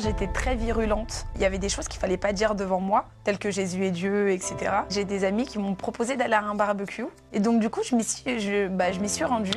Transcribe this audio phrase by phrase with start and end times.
[0.00, 1.26] J'étais très virulente.
[1.36, 3.92] Il y avait des choses qu'il fallait pas dire devant moi, telles que Jésus est
[3.92, 4.56] Dieu, etc.
[4.90, 7.06] J'ai des amis qui m'ont proposé d'aller à un barbecue.
[7.32, 9.52] Et donc, du coup, je m'y suis, je, bah, je m'y suis rendue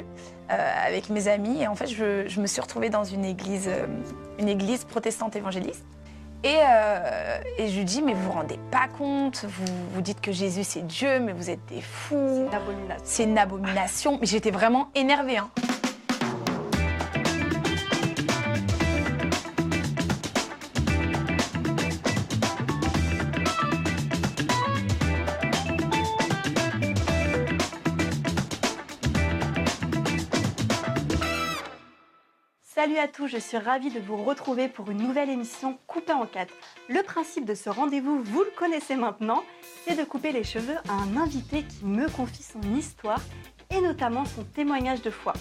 [0.51, 1.63] euh, avec mes amis.
[1.63, 3.87] Et en fait, je, je me suis retrouvée dans une église, euh,
[4.37, 5.83] une église protestante évangéliste.
[6.43, 9.65] Et, euh, et je lui dis, mais vous vous rendez pas compte, vous,
[9.95, 12.15] vous dites que Jésus c'est Dieu, mais vous êtes des fous.
[12.15, 13.03] Une abomination.
[13.03, 14.17] C'est une abomination.
[14.21, 15.37] Mais j'étais vraiment énervée.
[15.37, 15.49] hein.
[32.87, 36.25] Salut à tous, je suis ravie de vous retrouver pour une nouvelle émission coupée en
[36.25, 36.53] quatre.
[36.87, 39.43] Le principe de ce rendez-vous, vous le connaissez maintenant,
[39.85, 43.19] c'est de couper les cheveux à un invité qui me confie son histoire
[43.71, 45.33] et notamment son témoignage de foi.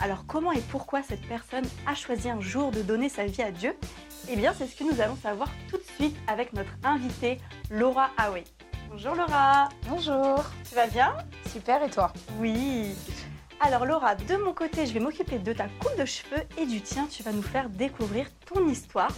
[0.00, 3.52] Alors comment et pourquoi cette personne a choisi un jour de donner sa vie à
[3.52, 3.76] Dieu?
[4.28, 7.38] Eh bien c'est ce que nous allons savoir tout de suite avec notre invitée
[7.70, 8.42] Laura Hawey.
[8.90, 10.44] Bonjour Laura, Bonjour.
[10.68, 11.14] tu vas bien?
[11.52, 12.12] Super, et toi?
[12.40, 12.96] Oui.
[13.60, 16.80] Alors Laura, de mon côté, je vais m'occuper de ta coupe de cheveux et du
[16.80, 17.06] tien.
[17.10, 19.10] Tu vas nous faire découvrir ton histoire.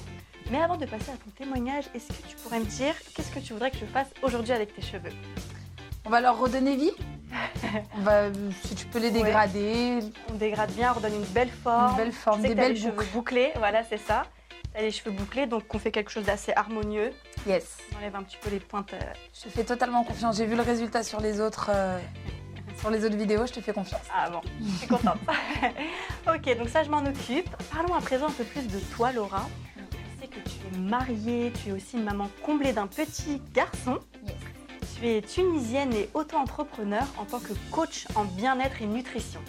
[0.50, 3.38] Mais avant de passer à ton témoignage, est-ce que tu pourrais me dire qu'est-ce que
[3.38, 5.12] tu voudrais que je fasse aujourd'hui avec tes cheveux?
[6.04, 6.90] On va leur redonner vie
[7.96, 8.32] On va,
[8.64, 9.22] Si tu peux les Ouais.
[9.22, 11.90] dégrader, On dégrade bien, on redonne une belle forme.
[11.92, 14.22] une belle forme, sais des belles les cheveux bouclés, voilà, c'est ça.
[14.72, 17.12] T'as les cheveux bouclés, donc on fait quelque chose d'assez harmonieux.
[17.46, 17.76] Yes.
[17.92, 18.92] On enlève un petit peu les pointes.
[18.94, 18.98] euh,
[19.34, 20.36] Je te fais totalement confiance.
[20.38, 21.98] J'ai vu le résultat sur les autres, euh,
[22.78, 23.46] sur les autres vidéos.
[23.46, 24.02] Je te fais confiance.
[24.14, 25.18] Ah bon, je suis contente.
[26.26, 27.48] ok, donc ça, je m'en occupe.
[27.72, 29.46] Parlons à présent un peu plus de toi, Laura.
[29.76, 33.98] Je sais que tu es mariée, tu es aussi une maman comblée d'un petit garçon.
[34.26, 34.36] Yes.
[34.98, 39.40] Tu es tunisienne et auto-entrepreneur en tant que coach en bien-être et nutrition.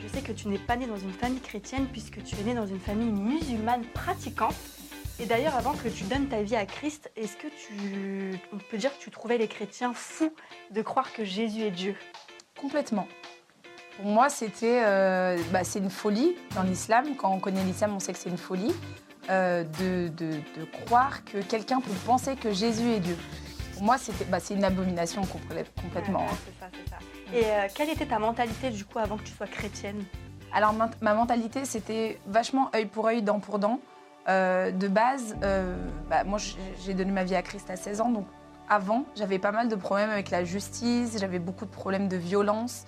[0.00, 2.54] Je sais que tu n'es pas née dans une famille chrétienne puisque tu es née
[2.54, 4.54] dans une famille musulmane pratiquante.
[5.18, 8.76] Et d'ailleurs, avant que tu donnes ta vie à Christ, est-ce que tu, on peut
[8.76, 10.32] dire que tu trouvais les chrétiens fous
[10.70, 11.96] de croire que Jésus est Dieu?
[12.60, 13.06] Complètement.
[13.96, 17.16] Pour moi, c'était, euh, bah, c'est une folie dans l'islam.
[17.16, 18.74] Quand on connaît l'islam, on sait que c'est une folie
[19.30, 23.16] euh, de, de- de croire que quelqu'un peut penser que Jésus est Dieu.
[23.74, 26.20] Pour moi, c'était, bah, c'est une abomination complè- complètement.
[26.20, 26.36] Ouais, hein.
[26.46, 26.98] c'est ça, c'est ça.
[27.36, 30.04] Et euh, quelle était ta mentalité du coup avant que tu sois chrétienne?
[30.52, 33.80] Alors ma, ma mentalité, c'était vachement œil pour œil, dent pour dent.
[34.28, 35.36] De base,
[36.10, 38.26] bah, moi j'ai- j'ai donné ma vie à Christ à 16 ans, donc
[38.68, 42.84] avant, j'avais pas mal de problèmes avec la justice, j'avais beaucoup de problèmes de violence,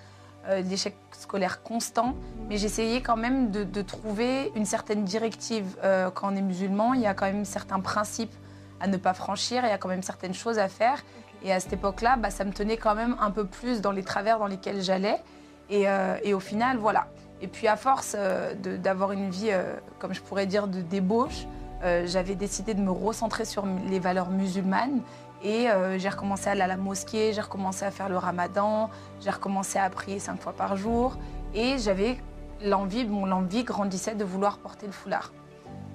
[0.49, 2.15] euh, d'échecs scolaires constants,
[2.49, 5.77] mais j'essayais quand même de, de trouver une certaine directive.
[5.85, 8.33] Euh, quand on est musulman, il y a quand même certains principes
[8.81, 11.03] à ne pas franchir, il y a quand même certaines choses à faire.
[11.43, 14.03] Et à cette époque-là, bah, ça me tenait quand même un peu plus dans les
[14.03, 15.23] travers dans lesquels j'allais.
[15.71, 17.09] Et, euh, et au final, voilà.
[17.41, 18.17] Et puis à force
[18.63, 19.53] d'avoir une vie,
[20.01, 21.47] comme je pourrais dire, de débauche,
[21.83, 25.03] j'avais décidé de me recentrer sur les valeurs musulmanes.
[25.43, 28.91] Et euh, j'ai recommencé à aller à la mosquée, j'ai recommencé à faire le ramadan,
[29.21, 31.17] j'ai recommencé à prier cinq fois par jour.
[31.55, 32.19] Et j'avais
[32.65, 35.33] l'envie, mon l'envie grandissait de vouloir porter le foulard.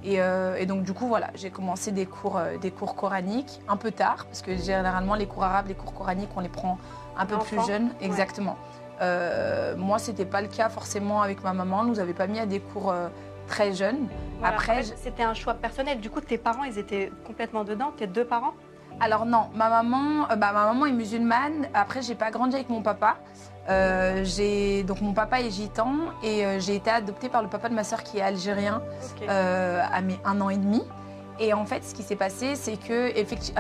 [0.06, 3.62] Et, euh, et donc du coup, voilà, j'ai commencé des cours, euh, des cours coraniques
[3.68, 6.78] un peu tard, parce que généralement les cours arabes, les cours coraniques, on les prend
[7.18, 7.86] un peu plus jeunes.
[7.86, 8.06] ouais.
[8.06, 8.58] Exactement.
[9.02, 11.84] Euh, moi, c'était pas le cas forcément avec ma maman.
[11.84, 12.94] Nous avait pas mis à des cours
[13.48, 14.08] très jeunes.
[14.40, 16.00] Voilà, Après, en fait, c'était un choix personnel.
[16.00, 17.92] Du coup, tes parents, ils étaient complètement dedans.
[17.96, 18.54] Tes deux parents?
[19.00, 21.68] Alors non, ma maman, euh, bah, ma maman est musulmane.
[21.74, 23.18] Après, j'ai pas grandi avec mon papa.
[23.70, 27.70] Euh, j'ai donc mon papa est gitan et euh, j'ai été adoptée par le papa
[27.70, 28.82] de ma sœur qui est algérien
[29.28, 30.84] à mes un an et demi.
[31.40, 33.12] Et en fait, ce qui s'est passé, c'est que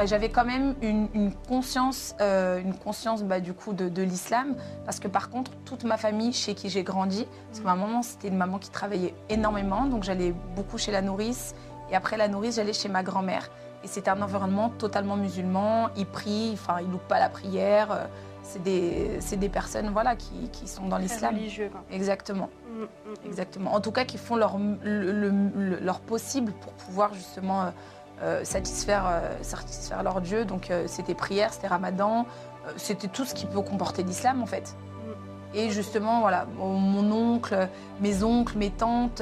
[0.05, 4.55] j'avais quand même une, une conscience, euh, une conscience bah, du coup de, de l'islam,
[4.85, 8.03] parce que par contre, toute ma famille chez qui j'ai grandi, parce que ma maman
[8.03, 11.55] c'était une maman qui travaillait énormément, donc j'allais beaucoup chez la nourrice,
[11.91, 13.49] et après la nourrice, j'allais chez ma grand-mère.
[13.83, 15.89] Et c'était un environnement totalement musulman.
[15.97, 17.91] Ils prient, enfin ils loupent pas la prière.
[17.91, 18.05] euh,
[18.43, 21.33] C'est des, c'est des personnes voilà qui, qui sont dans l'islam.
[21.35, 21.69] religieux.
[21.71, 21.81] quoi.
[21.91, 22.49] Exactement.
[22.69, 23.25] Mm, mm, mm.
[23.27, 23.73] Exactement.
[23.73, 27.69] En tout cas, qui font leur, le- le- le- leur possible pour pouvoir justement euh,
[28.21, 30.45] euh, satisfaire, euh, satisfaire leur Dieu.
[30.45, 32.25] Donc, euh, c'était prière, c'était ramadan,
[32.77, 34.75] c'était tout ce qui peut comporter l'islam, en fait.
[35.55, 37.69] Et justement, voilà, mon oncle,
[38.01, 39.21] mes oncles, mes tantes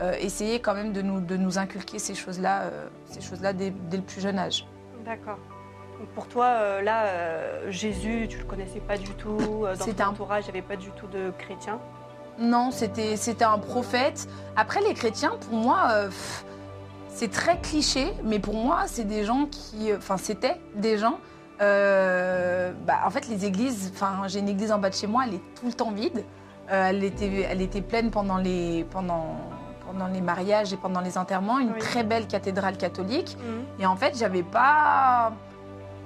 [0.00, 3.70] euh, essayaient quand même de nous, de nous inculquer ces choses-là euh, ces choses-là dès,
[3.70, 4.66] dès le plus jeune âge.
[5.04, 5.38] D'accord.
[5.98, 7.06] Donc pour toi, euh, là,
[7.70, 9.36] Jésus, tu le connaissais pas du tout.
[9.38, 11.78] dans ton un- entourage, il n'y avait pas du tout de chrétiens?
[12.38, 14.26] Non, c'était c'était un prophète.
[14.56, 16.06] Après, les chrétiens, pour moi,
[17.08, 19.92] c'est très cliché, mais pour moi, c'est des gens qui.
[19.94, 21.18] Enfin, c'était des gens.
[21.60, 23.92] bah, en fait, les églises.
[23.94, 26.24] Enfin, j'ai une église en bas de chez moi, elle est tout le temps vide.
[26.68, 29.36] Elle, était, elle était pleine pendant les, pendant,
[29.92, 31.78] pendant les mariages et pendant les enterrements, une Oui.
[31.78, 33.36] très belle cathédrale catholique.
[33.38, 33.80] Mhm.
[33.82, 35.32] Et en fait, j'avais pas.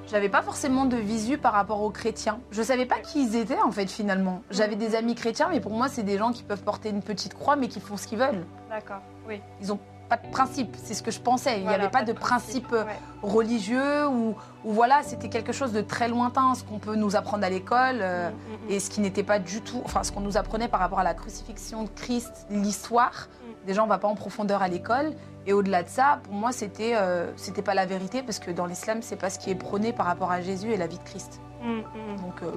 [0.08, 2.38] J'avais pas forcément de visu par rapport aux chrétiens.
[2.52, 4.42] Je savais pas qui ils étaient en fait finalement.
[4.50, 7.34] J'avais des amis chrétiens, mais pour moi, c'est des gens qui peuvent porter une petite
[7.34, 8.46] croix, mais qui font ce qu'ils veulent.
[8.70, 9.40] D'accord, oui.
[9.60, 11.54] Ils ont pas de principe, c'est ce que je pensais.
[11.56, 12.92] Il n'y Voilà, avait pas, de principe euh, Ouais.
[13.24, 17.44] religieux ou, ou voilà, c'était quelque chose de très lointain, ce qu'on peut nous apprendre
[17.44, 17.98] à l'école.
[18.00, 18.34] euh, Mhm,
[18.66, 18.70] mhm.
[18.70, 21.04] et ce qui n'était pas du tout, enfin ce qu'on nous apprenait par rapport à
[21.04, 23.26] la crucifixion de Christ, l'histoire.
[23.66, 23.68] Mm.
[23.68, 25.12] Déjà, on va pas en profondeur à l'école.
[25.46, 28.66] Et au-delà de ça, pour moi, c'était euh, c'était pas la vérité parce que dans
[28.66, 31.04] l'islam, c'est pas ce qui est prôné par rapport à Jésus et la vie de
[31.04, 31.40] Christ.
[31.62, 32.16] Mhm, mhm.
[32.20, 32.50] Donc euh,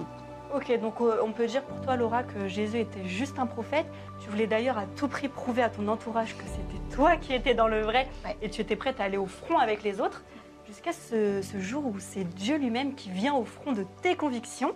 [0.55, 3.85] Ok, donc euh, on peut dire pour toi, Laura, que Jésus était juste un prophète.
[4.19, 7.53] Tu voulais d'ailleurs à tout prix prouver à ton entourage que c'était toi qui étais
[7.53, 8.35] dans le vrai Ouais.
[8.41, 10.23] et tu étais prête à aller au front avec les autres,
[10.65, 14.73] jusqu'à ce, ce jour où c'est Dieu lui-même qui vient au front de tes convictions.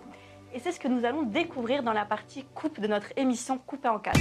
[0.54, 3.88] Et c'est ce que nous allons découvrir dans la partie coupe de notre émission Coupée
[3.88, 4.20] en quatre.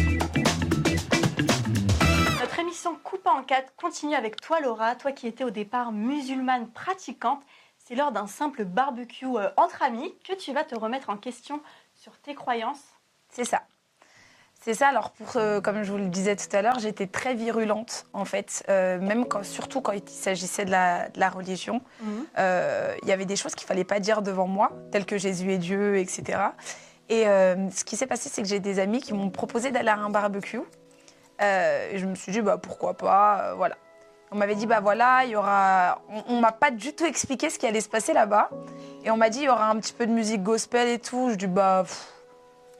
[2.53, 6.69] Notre émission Coupée en quatre continue avec toi, Laura, toi qui étais au départ musulmane
[6.69, 7.41] pratiquante.
[7.79, 11.63] C'est lors d'un simple barbecue euh, entre amis que tu vas te remettre en question
[11.95, 12.83] sur tes croyances.
[13.31, 13.63] c'est ça.
[14.61, 14.89] C'est ça.
[14.89, 18.23] Alors, pour, euh, comme je vous le disais tout à l'heure, j'étais très virulente en
[18.23, 21.81] fait, euh, même quand, surtout quand il s'agissait de la, de la religion.
[22.37, 25.51] Euh, il y avait des choses qu'il fallait pas dire devant moi, telles que Jésus
[25.51, 26.39] est Dieu, etc.
[27.09, 29.97] Et ce qui s'est passé, c'est que j'ai des amis qui m'ont proposé d'aller à
[29.97, 30.61] un barbecue.
[31.43, 33.75] Euh, et je me suis dit, bah, pourquoi pas, euh, voilà.
[34.31, 36.01] On m'avait dit, bah voilà, il y aura.
[36.09, 38.49] On, on m'a pas du tout expliqué ce qui allait se passer là-bas.
[39.03, 41.29] Et on m'a dit, il y aura un petit peu de musique gospel et tout.
[41.29, 41.83] Je dis, bah.
[41.85, 42.07] pff,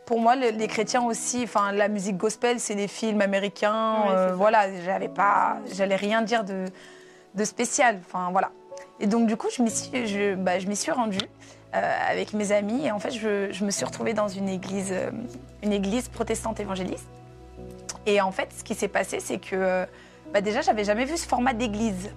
[0.07, 3.94] pour moi, le- les chrétiens aussi, enfin, la musique gospel, c'est des films américains.
[4.01, 4.36] Ouais, c'est euh, ça.
[4.36, 6.65] voilà, j'avais pas, j'allais rien dire de,
[7.36, 8.00] de spécial.
[8.07, 8.50] Enfin, voilà.
[9.00, 11.19] Et donc, du coup, je m'y suis, je, bah, je m'y suis rendue
[11.75, 12.88] euh, avec mes amis.
[12.88, 15.12] Et en fait, je, je me suis retrouvée dans une église, euh,
[15.62, 17.07] une église protestante évangéliste.
[18.05, 19.85] Et en fait, ce qui s'est passé, c'est que
[20.33, 22.11] bah, déjà, j'avais jamais vu ce format d'église.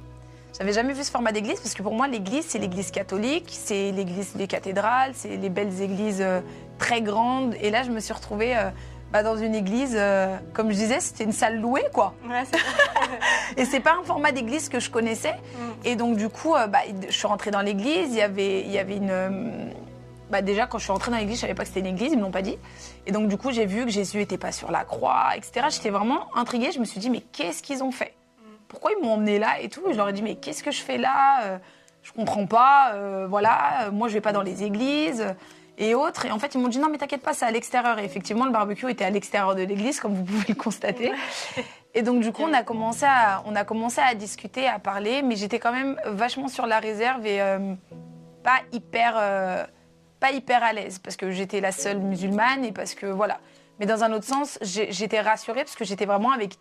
[0.59, 3.93] J'avais jamais vu ce format d'église parce que pour moi, l'église, c'est l'église catholique, c'est
[3.93, 6.41] l'église des cathédrales, c'est les belles églises euh,
[6.79, 7.55] très grandes.
[7.61, 8.71] Et là, je me suis retrouvée euh,
[9.13, 12.15] bah, dans une église, euh, comme je disais, c'était une salle louée, quoi.
[12.29, 12.43] Ouais,
[13.57, 15.35] Et c'est pas un format d'église que je connaissais.
[15.85, 18.09] Et donc, du coup, euh, bah, je suis rentrée dans l'église.
[18.11, 19.73] Il y avait, il y avait une.
[20.31, 22.13] Bah, déjà, quand je suis rentrée dans l'église, je savais pas que c'était une église,
[22.13, 22.59] ils me l'ont pas dit.
[23.07, 25.67] Et donc, du coup, j'ai vu que Jésus était pas sur la croix, etc.
[25.71, 26.73] J'étais vraiment intriguée.
[26.73, 28.15] Je me suis dit, mais qu'est-ce qu'ils ont fait?
[28.69, 29.83] Pourquoi ils m'ont emmenée là et tout?
[29.89, 31.43] Et je leur ai dit, mais qu'est-ce que je fais là?
[31.45, 31.59] Euh,
[32.03, 32.93] Je comprends pas.
[32.95, 35.25] euh, voilà, euh, moi, je vais pas dans les églises
[35.79, 36.27] et autres.
[36.27, 37.99] Et en fait, ils m'ont dit, non, mais t'inquiète pas, c'est à l'extérieur.
[38.01, 41.13] Et effectivement, le barbecue était à l'extérieur de l'église, comme vous pouvez le constater.
[41.95, 45.23] Et donc, du coup, on a commencé à, on a commencé à discuter, à parler,
[45.23, 47.75] mais j'étais quand même vachement sur la réserve et euh,
[48.43, 49.65] pas hyper, euh,
[50.21, 53.39] pas hyper à l'aise parce que j'étais la seule musulmane et parce que voilà.
[53.79, 56.59] Mais dans un autre sens, j'étais rassurée parce que j'étais vraiment avec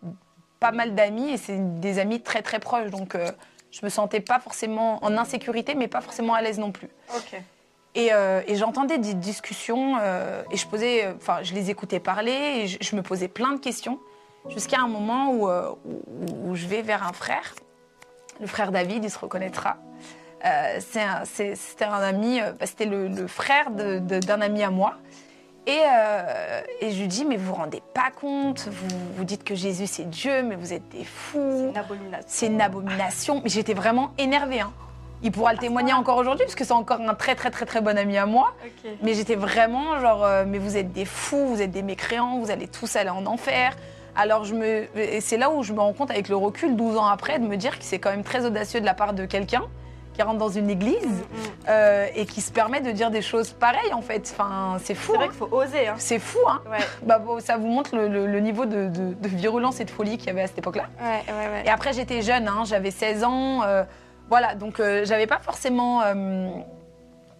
[0.60, 3.30] pas mal d'amis et c'est des amis très très proches, donc euh,
[3.70, 6.88] je me sentais pas forcément en insécurité, mais pas forcément à l'aise non plus.
[7.14, 7.40] Ok.
[7.94, 12.32] Et, euh, et j'entendais des discussions euh, et je posais, enfin, je les écoutais parler
[12.32, 13.98] et je, je me posais plein de questions
[14.50, 17.54] jusqu'à un moment où, où, où je vais vers un frère,
[18.40, 19.78] le frère David, il se reconnaîtra.
[20.44, 24.70] Euh, c'est un- c'était un ami, euh, bah, c'était le, le frère d'un ami à
[24.70, 24.94] moi.
[25.66, 29.42] Et, euh, et je lui dis, mais vous vous rendez pas compte, vous, vous dites
[29.42, 32.24] que Jésus c'est Dieu, mais vous êtes des fous Une abomination.
[32.28, 33.40] c'est une abomination.
[33.42, 34.60] Mais j'étais vraiment énervée.
[34.60, 34.72] hein.
[35.22, 37.80] Il pourra le témoigner encore aujourd'hui, parce que c'est encore un très très très très
[37.80, 38.54] bon ami à moi.
[39.02, 42.50] Mais j'étais vraiment genre, euh, mais vous êtes des fous, vous êtes des mécréants, vous
[42.50, 43.74] allez tous aller en enfer.
[44.14, 46.96] Alors je me, et c'est là où je me rends compte avec le recul, 12
[46.98, 49.24] ans après, de me dire que c'est quand même très audacieux de la part de
[49.26, 49.64] quelqu'un
[50.16, 51.50] qui rentre dans une église Mm, mm.
[51.68, 54.28] euh, et qui se permet de dire des choses pareilles en fait.
[54.32, 55.12] Enfin, c'est fou.
[55.12, 55.28] C'est vrai hein.
[55.28, 55.88] qu'il faut oser.
[55.88, 55.94] Hein.
[55.98, 56.62] C'est fou, hein.
[56.70, 59.84] Ouais, Bah, bon, ça vous montre le, le- le niveau de, de- de virulence et
[59.84, 60.84] de folie qu'il y avait à cette époque-là.
[61.00, 61.48] ouais, ouais.
[61.52, 61.62] ouais.
[61.66, 63.62] Et après, j'étais jeune, hein, j'avais 16 ans.
[63.64, 63.84] euh,
[64.28, 66.48] voilà, donc euh, j'avais pas forcément euh,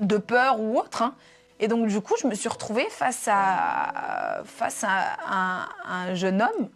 [0.01, 1.03] de peur ou autre.
[1.03, 1.15] hein.
[1.59, 6.43] Et donc, du coup, je me suis retrouvée face à, face à un, un jeune
[6.43, 6.69] homme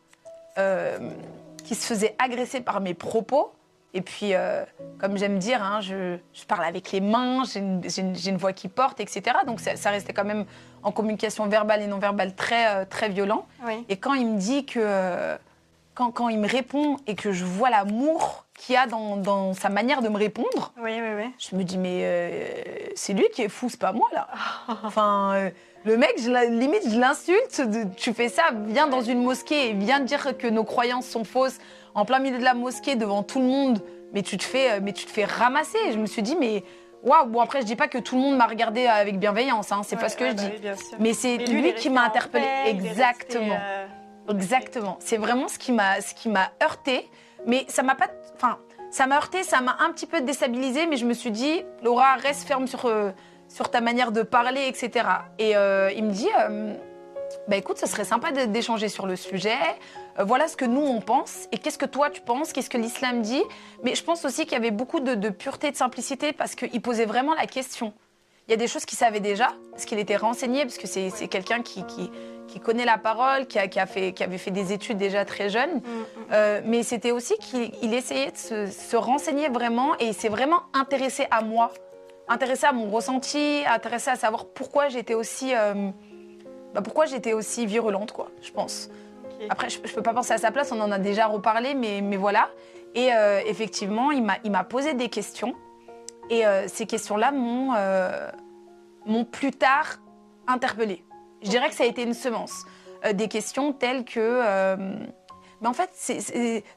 [1.64, 3.52] qui se faisait agresser par mes propos.
[3.92, 4.64] Et puis, euh,
[5.00, 8.36] comme j'aime dire, hein, je, je parle avec les mains, j'ai une, j'ai une- une
[8.36, 9.22] voix qui porte, etc.
[9.46, 10.44] Donc, ça, ça restait quand même
[10.82, 13.46] en communication verbale et non verbale très, euh, très violent.
[13.66, 13.84] Oui.
[13.88, 14.78] Et quand il me dit que.
[14.82, 15.36] euh,
[15.94, 19.52] Quand, quand il me répond et que je vois l'amour qu'il y a dans, dans
[19.54, 21.30] sa manière de me répondre, Oui, oui, oui.
[21.36, 22.38] je me dis, mais euh,
[22.94, 24.28] c'est lui qui est fou, c'est pas moi, là.
[24.84, 25.50] Enfin, euh,
[25.84, 27.62] le mec, je, la- limite, je l'insulte.
[27.96, 31.58] Tu fais ça, viens dans une mosquée et viens dire que nos croyances sont fausses
[31.94, 33.82] en plein milieu de la mosquée devant tout le monde.
[34.12, 35.78] Mais tu te fais, euh, mais tu te fais ramasser.
[35.92, 36.64] Je me suis dit, mais
[37.02, 37.26] waouh.
[37.26, 39.96] Bon, après, je dis pas que tout le monde m'a regardé avec bienveillance, hein, c'est
[39.96, 40.68] pas ce que ouais, je bah dis.
[40.68, 40.96] oui.
[40.98, 42.46] Mais c'est lui, qui m'a interpellée.
[42.66, 43.56] Exactement.
[43.60, 43.86] euh,
[44.28, 44.96] Exactement.
[45.00, 47.08] C'est vraiment ce qui m'a ce qui m'a heurté,
[47.46, 48.58] mais ça m'a pas enfin
[48.90, 52.14] ça m'a heurté, ça m'a un petit peu déstabilisé, mais je me suis dit Laura
[52.16, 53.10] reste ferme sur euh,
[53.48, 55.06] sur ta manière de parler, etc.
[55.38, 56.74] Et euh, il me dit euh,
[57.48, 59.58] bah écoute, ce serait sympa d'échanger sur le sujet.
[60.18, 62.78] Euh, voilà ce que nous on pense et qu'est-ce que toi tu penses, qu'est-ce que
[62.78, 63.42] l'islam dit?
[63.82, 66.80] Mais je pense aussi qu'il y avait beaucoup de, de pureté, de simplicité parce qu'il
[66.82, 67.92] posait vraiment la question.
[68.48, 71.10] Il y a des choses qu'il savait déjà parce qu'il était renseigné, parce que c'est
[71.10, 72.10] c'est quelqu'un qui, qui,
[72.48, 75.24] qui connaît la parole, qui, a, qui, a fait, qui avait fait des études déjà
[75.24, 75.76] très jeune.
[75.76, 76.04] Mm, mm.
[76.32, 80.28] Euh, mais c'était aussi qu'il il essayait de se, se renseigner vraiment et il s'est
[80.28, 81.70] vraiment intéressé à moi,
[82.28, 85.90] intéressé à mon ressenti, intéressé à savoir pourquoi j'étais aussi, euh,
[86.74, 88.90] bah, pourquoi j'étais aussi virulente, quoi, je pense.
[89.48, 92.00] Après, je, je peux pas penser à sa place, on en a déjà reparlé, mais,
[92.02, 92.50] mais voilà.
[92.94, 95.54] Et euh, effectivement, il m'a posé des questions.
[96.28, 98.28] Et euh, ces questions-là m'ont euh,
[99.06, 99.98] m'ont plus tard
[100.46, 101.04] interpellée.
[101.42, 102.64] Je dirais que ça a été une semence.
[103.14, 104.76] Des questions telles que.
[105.60, 105.90] Euh, mais en fait,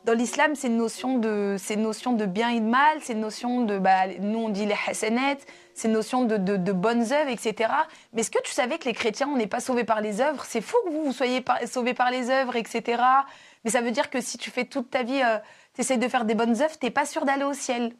[0.05, 3.77] dans l'islam, c'est une notion de, de bien et de mal, c'est une notion de,
[3.79, 5.37] bah, nous on dit les hasanat,
[5.73, 7.71] c'est une notion de, de- bonnes œuvres, etc.
[8.13, 10.43] Mais est-ce que tu savais que les chrétiens, on n'est pas sauvés par les œuvres?
[10.45, 13.01] C'est faux que vous, vous soyez sauvés par les œuvres, etc.
[13.63, 15.21] Mais ça veut dire que si tu fais toute ta vie,
[15.73, 17.93] tu essayes de faire des bonnes œuvres, t'es pas sûr d'aller au ciel.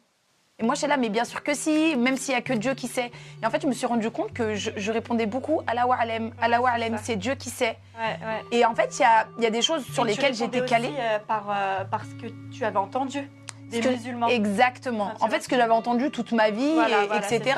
[0.60, 2.74] Et moi, j'étais là, mais bien sûr que si, même s'il y a que Dieu
[2.74, 3.10] qui sait.
[3.42, 5.84] Et en fait, je me suis rendu compte que je, je répondais beaucoup à la
[5.84, 6.32] wa'alem.
[6.40, 7.76] À la wa'alem, c'est Dieu qui sait.
[7.98, 8.40] Ouais, ouais.
[8.58, 10.64] Et en fait, il y a, il y a des choses sur Et lesquelles j'étais
[10.64, 10.86] calée.
[10.90, 13.28] aussi, euh, par, euh, parce que tu avais entendu
[13.80, 14.28] des que- musulmans.
[14.28, 15.10] Exactement.
[15.20, 17.56] Ah, En fait, ce que j'avais entendu toute ma vie, Voilà, et- voilà, c'est etc.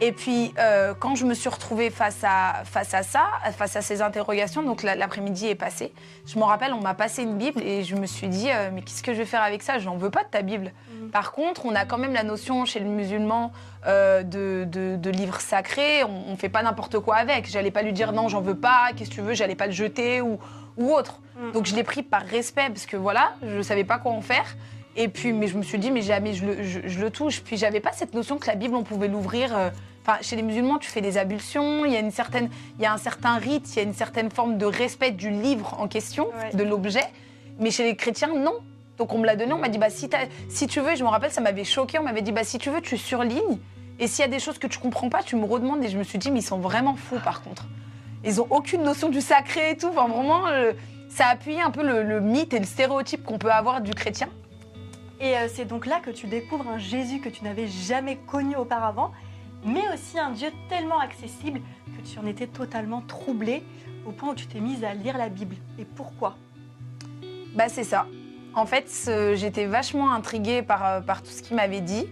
[0.00, 3.22] Et puis, euh, quand je me suis retrouvée face à, face à ça,
[3.56, 5.92] face à ces interrogations, donc la- l'après-midi est passé,
[6.26, 8.82] je me rappelle, on m'a passé une Bible et je me suis dit, euh, mais
[8.82, 9.78] qu'est-ce que je vais faire avec ça?
[9.78, 10.72] Je n'en veux pas de ta Bible.
[11.00, 11.10] Mhm.
[11.10, 13.52] Par contre, on a quand même la notion chez le musulman
[13.86, 17.50] euh, de, de, de livre sacré, on ne fait pas n'importe quoi avec.
[17.50, 19.72] J'allais pas lui dire non, j'en veux pas, qu'est-ce que tu veux, j'allais pas le
[19.72, 20.38] jeter ou,
[20.76, 21.18] ou autre.
[21.36, 21.50] Mhm.
[21.52, 24.20] Donc je l'ai pris par respect parce que voilà, je ne savais pas quoi en
[24.20, 24.44] faire.
[24.96, 27.42] Et puis, mais je me suis dit, mais jamais je le, je, je le touche.
[27.42, 29.56] Puis j'avais pas cette notion que la Bible, on pouvait l'ouvrir.
[29.56, 29.70] euh,
[30.04, 32.86] Enfin, chez les musulmans, tu fais des ablutions, il y a une certaine, il y
[32.86, 35.86] a un certain rite, il y a une certaine forme de respect du livre en
[35.86, 36.56] question, Ouais.
[36.56, 37.04] de l'objet.
[37.60, 38.54] Mais chez les chrétiens, non.
[38.98, 40.10] Donc on me l'a donné, on m'a dit, bah si,
[40.48, 42.58] si tu veux, et je me rappelle, ça m'avait choqué, on m'avait dit, bah si
[42.58, 43.58] tu veux, tu surlignes.
[44.00, 45.84] Et s'il y a des choses que tu comprends pas, tu me redemandes.
[45.84, 47.66] Et je me suis dit, mais ils sont vraiment fous par contre.
[48.24, 49.86] Ils ont aucune notion du sacré et tout.
[49.96, 50.72] Enfin, vraiment, euh,
[51.10, 53.92] ça a appuyé un peu le, le mythe et le stéréotype qu'on peut avoir du
[53.94, 54.28] chrétien.
[55.22, 58.56] Et euh, c'est donc là que tu découvres un Jésus que tu n'avais jamais connu
[58.56, 59.12] auparavant,
[59.64, 61.60] mais aussi un Dieu tellement accessible
[61.96, 63.62] que tu en étais totalement troublée
[64.04, 65.54] au point où tu t'es mise à lire la Bible.
[65.78, 66.36] Et pourquoi?
[67.54, 68.06] Bah, c'est ça.
[68.54, 68.90] En fait,
[69.34, 72.06] j'étais vachement intriguée par, euh, par tout ce qu'il m'avait dit.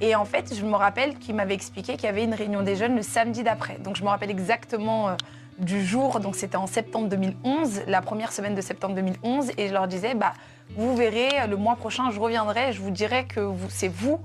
[0.00, 2.76] Et en fait, je me rappelle qu'il m'avait expliqué qu'il y avait une réunion des
[2.76, 3.78] jeunes le samedi d'après.
[3.78, 5.14] Donc, je me rappelle exactement euh,
[5.58, 6.20] du jour.
[6.20, 9.50] Donc, c'était en septembre 2011, la première semaine de septembre 2011.
[9.58, 10.32] Et je leur disais, bah,
[10.76, 12.72] vous verrez, le mois prochain, je reviendrai.
[12.72, 14.20] Je vous dirai que c'est vous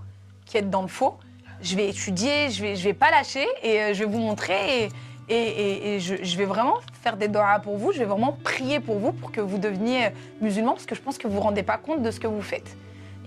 [0.46, 1.18] qui êtes dans le faux.
[1.62, 4.90] Je vais étudier, je vais, je vais pas lâcher et euh, je vais vous montrer.
[5.32, 7.92] Et, je, vais vraiment faire des doigts pour vous.
[7.92, 10.10] Je vais vraiment prier pour vous pour que vous deveniez euh,
[10.42, 12.42] musulman parce que je pense que vous vous rendez pas compte de ce que vous
[12.42, 12.76] faites.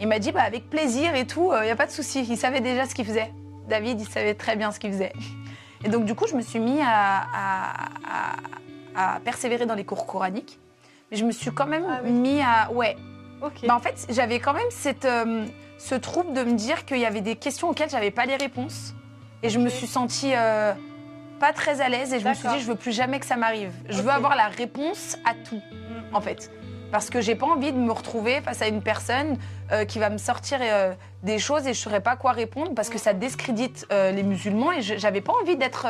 [0.01, 2.27] Il m'a dit bah, avec plaisir et tout, il n'y a pas de souci.
[2.29, 3.31] Il savait déjà ce qu'il faisait.
[3.69, 5.13] David, il savait très bien ce qu'il faisait.
[5.85, 7.27] Et donc, du coup, je me suis mis à
[9.25, 10.59] persévérer dans les cours coraniques.
[11.13, 12.11] Je me suis quand même Ah oui.
[12.11, 12.71] mis à.
[12.73, 12.97] Ouais.
[13.67, 15.45] Bah, en fait, j'avais quand même cette, euh,
[15.79, 18.95] ce trouble de me dire qu'il y avait des questions auxquelles j'avais pas les réponses.
[19.43, 20.73] Et je me suis sentie euh,
[21.41, 22.13] pas très à l'aise.
[22.15, 23.73] Et je me suis dit, je veux plus jamais que ça m'arrive.
[23.89, 26.15] Je veux avoir la réponse à tout Mm.
[26.17, 26.51] en fait.
[26.93, 29.39] Parce que j'ai pas envie de me retrouver face à une personne
[29.73, 30.59] euh, qui va me sortir
[31.23, 34.83] des choses et je saurais pas quoi répondre parce que ça discrédite les musulmans et
[34.83, 35.87] je- j'avais pas envie d'être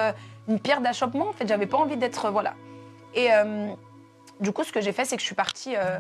[0.49, 1.47] une pierre d'achoppement en fait.
[1.49, 2.55] J'avais pas envie d'être voilà.
[3.15, 3.29] Et
[4.43, 5.99] du coup, ce que j'ai fait, c'est que je suis partie, euh,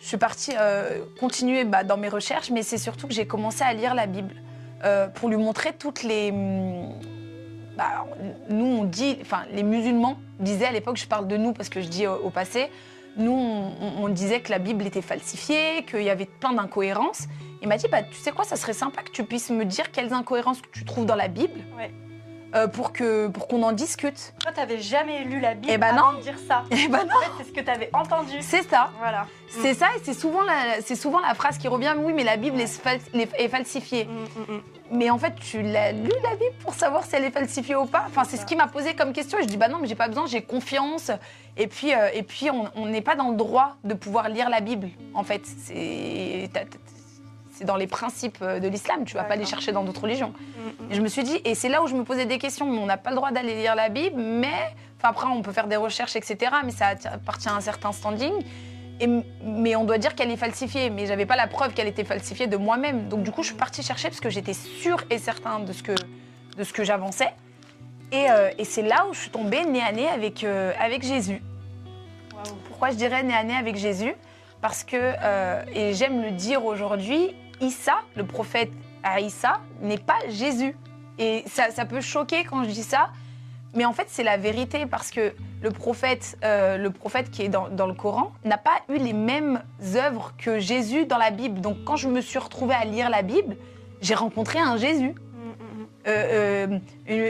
[0.00, 3.62] je suis partie euh, continuer bah, dans mes recherches, mais c'est surtout que j'ai commencé
[3.62, 4.34] à lire la Bible
[4.84, 6.30] euh, pour lui montrer toutes les.
[6.30, 6.92] hum,
[7.76, 8.06] bah,
[8.48, 11.80] nous, on dit, enfin, les musulmans disaient à l'époque, je parle de nous parce que
[11.80, 12.70] je dis au, au passé,
[13.16, 17.26] nous, on, on disait que la Bible était falsifiée, qu'il y avait plein d'incohérences.
[17.62, 19.90] Il m'a dit, bah, tu sais quoi, ça serait sympa que tu puisses me dire
[19.90, 21.92] quelles incohérences que tu trouves dans la Bible Ouais.
[22.54, 24.32] Euh, pour que pour qu'on en discute.
[24.40, 26.18] Toi, t'avais jamais lu la Bible Eh ben avant non.
[26.18, 26.64] de dire ça.
[26.70, 28.34] Et ben non, En fait, c'est ce que t'avais entendu.
[28.40, 28.90] c'est ça.
[28.98, 29.26] Voilà.
[29.48, 32.36] C'est ça, et c'est souvent, la, c'est souvent la phrase qui revient, oui, mais la
[32.36, 34.06] Bible est, fal- est falsifiée.
[34.06, 34.10] Mm,
[34.52, 34.60] mm, mm.
[34.90, 37.86] Mais en fait, tu l'as lu la Bible pour savoir si elle est falsifiée ou
[37.86, 38.04] pas?
[38.08, 39.38] Enfin, c'est ce qui m'a posé comme question.
[39.38, 41.10] Et je dis bah non, mais j'ai pas besoin, j'ai confiance.
[41.56, 44.60] Et puis, euh, et puis, on n'est pas dans le droit de pouvoir lire la
[44.60, 44.88] Bible.
[45.14, 46.50] En fait, c'est
[47.54, 49.04] c'est dans les principes euh, de l'islam.
[49.04, 50.30] Tu vas pas les chercher dans d'autres religions.
[50.30, 50.92] Mm, mm.
[50.92, 52.66] Et je me suis dit, et c'est là où je me posais des questions.
[52.66, 55.66] On n'a pas le droit d'aller lire la Bible, mais Enfin, après, on peut faire
[55.66, 56.52] des recherches, etc.
[56.64, 58.32] Mais ça appartient à un certain standing.
[59.00, 59.08] Et,
[59.42, 60.90] mais on doit dire qu'elle est falsifiée.
[60.90, 63.08] Mais j'avais pas la preuve qu'elle était falsifiée de moi-même.
[63.08, 65.82] Donc du coup, je suis partie chercher parce que j'étais sûre et certain de ce
[65.82, 65.92] que,
[66.56, 67.32] de ce que j'avançais.
[68.12, 71.02] Et, euh, et c'est là où je suis tombée nez à nez avec, euh, avec
[71.02, 71.42] Jésus.
[72.68, 74.14] Pourquoi je dirais nez à nez avec Jésus?
[74.60, 77.34] Parce que, euh, et j'aime le dire aujourd'hui,
[77.64, 78.70] Issa, le prophète
[79.20, 80.76] Issa, n'est pas Jésus.
[81.18, 83.10] Et ça, ça peut choquer quand je dis ça,
[83.74, 87.48] mais en fait, c'est la vérité parce que le prophète, euh, le prophète qui est
[87.48, 89.62] dans, dans le Coran n'a pas eu les mêmes
[89.96, 91.60] œuvres que Jésus dans la Bible.
[91.60, 93.56] Donc, quand je me suis retrouvée à lire la Bible,
[94.00, 95.10] j'ai rencontré un Jésus.
[95.10, 95.14] Mm,
[96.06, 96.78] Euh, euh,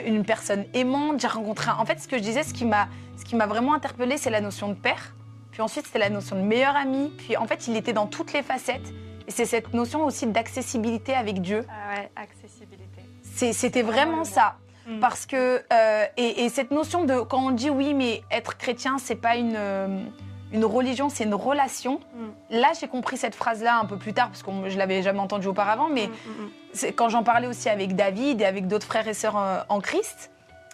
[0.06, 1.20] une, une personne aimante.
[1.20, 1.70] J'ai rencontré.
[1.70, 4.16] un- En fait, ce que je disais, ce qui m'a, ce qui m'a vraiment interpellée,
[4.18, 5.14] c'est la notion de père.
[5.52, 7.12] Puis ensuite, c'était la notion de meilleur ami.
[7.16, 8.92] Puis en fait, il était dans toutes les facettes.
[9.28, 11.64] C'est cette notion aussi d'accessibilité avec Dieu.
[11.68, 13.52] Ah ouais, accessibilité.
[13.52, 14.56] C'était vraiment ça.
[14.86, 15.00] Mm.
[15.00, 18.98] Parce que euh, et, et cette notion de quand on dit oui, mais être chrétien,
[18.98, 20.04] c'est pas une euh,
[20.52, 22.00] une religion, c'est une relation.
[22.14, 22.56] Mm.
[22.60, 25.48] Là, j'ai compris cette phrase-là un peu plus tard parce que je l'avais jamais entendue
[25.48, 26.10] auparavant, mais Mm,
[26.74, 29.80] c'est- quand j'en parlais aussi avec David et avec d'autres frères et sœurs euh, en
[29.80, 30.30] Christ,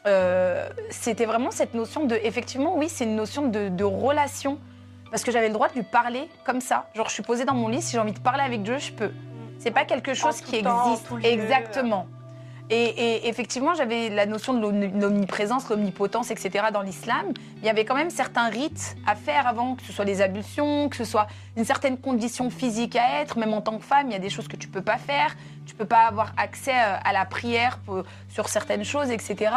[0.06, 4.58] euh, c'était vraiment cette notion de, effectivement, oui, c'est une notion de, de relation.
[5.10, 6.88] Parce que j'avais le droit de lui parler comme ça.
[6.94, 8.92] Genre, je suis posée dans mon lit, si j'ai envie de parler avec Dieu, je
[8.92, 9.10] peux.
[9.58, 11.06] C'est pas quelque chose qui temps, existe.
[11.24, 12.06] Exactement.
[12.72, 16.66] Et, et effectivement, j'avais la notion de l'omni- l'omniprésence, l'omnipotence, etc.
[16.72, 17.26] dans l'islam.
[17.58, 20.88] Il y avait quand même certains rites à faire avant, que ce soit les ablutions,
[20.88, 21.26] que ce soit
[21.56, 23.36] une certaine condition physique à être.
[23.38, 25.34] Même en tant que femme, il y a des choses que tu peux pas faire.
[25.66, 29.50] Tu peux pas avoir accès euh, à la prière pour- sur certaines choses, etc.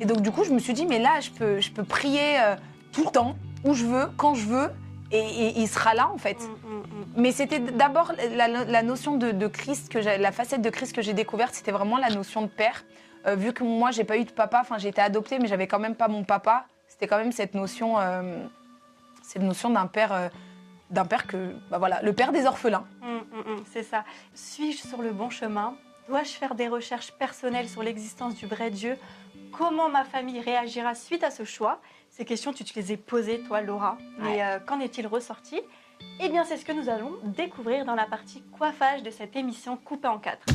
[0.00, 2.40] Et donc, du coup, je me suis dit, mais là, je peux, je peux prier
[2.40, 2.56] euh,
[2.90, 4.70] tout le temps, où je veux, quand je veux,
[5.12, 6.38] et, et il sera là, en fait.
[6.40, 7.06] Mm, mm, mm.
[7.16, 11.02] Mais c'était d'abord la, la notion de, de Christ, que la facette de Christ que
[11.02, 12.84] j'ai découverte, c'était vraiment la notion de père.
[13.26, 15.66] Euh, vu que moi, j'ai pas eu de papa, enfin, j'ai été adoptée, mais j'avais
[15.66, 16.66] quand même pas mon papa.
[16.88, 18.44] C'était quand même cette notion, euh,
[19.22, 20.28] cette notion d'un père, euh,
[20.90, 22.84] d'un père que, bah voilà, le père des orphelins.
[23.72, 24.04] C'est ça.
[24.34, 25.74] Suis-je sur le bon chemin?
[26.08, 28.96] Dois-je faire des recherches personnelles sur l'existence du vrai Dieu?
[29.52, 31.80] Comment ma famille réagira suite à ce choix?
[32.16, 33.98] Ces questions, tu te les ai posées, toi, Laura.
[34.20, 35.60] Mais euh, qu'en est-il ressorti?
[36.18, 39.76] Eh bien, c'est ce que nous allons découvrir dans la partie coiffage de cette émission
[39.76, 40.46] coupée en quatre.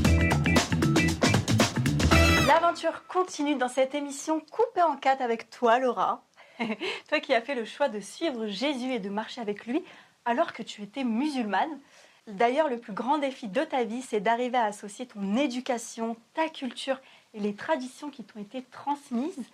[2.47, 6.23] L'aventure continue dans cette émission coupée en quatre avec toi, Laura.
[7.07, 9.83] toi qui as fait le choix de suivre Jésus et de marcher avec lui
[10.25, 11.79] alors que tu étais musulmane.
[12.25, 16.49] D'ailleurs, le plus grand défi de ta vie, c'est d'arriver à associer ton éducation, ta
[16.49, 16.99] culture
[17.35, 19.45] et les traditions qui t'ont été transmises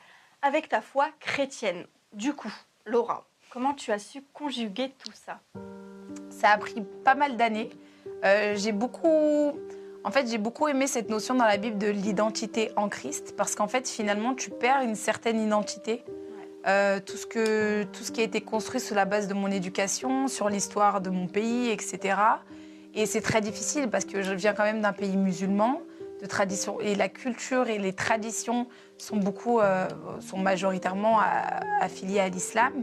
[0.41, 1.85] avec ta foi chrétienne.
[2.13, 2.53] Du coup,
[2.85, 5.39] Laura, comment tu as su conjuguer tout ça?
[6.29, 7.69] Ça a pris pas mal d'années.
[8.23, 9.53] Euh, j'ai beaucoup,
[10.03, 13.55] en fait, j'ai beaucoup aimé cette notion dans la Bible de l'identité en Christ, parce
[13.55, 16.03] qu'en fait, finalement, tu perds une certaine identité.
[16.65, 19.49] Euh, tout, ce que, tout ce qui a été construit sur la base de mon
[19.49, 22.15] éducation, sur l'histoire de mon pays, etc.
[22.93, 25.81] Et c'est très difficile parce que je viens quand même d'un pays musulman,
[26.21, 28.67] de tradition, et la culture et les traditions
[28.97, 29.87] sont beaucoup, euh,
[30.19, 31.19] sont majoritairement
[31.81, 32.73] affiliées à l'islam.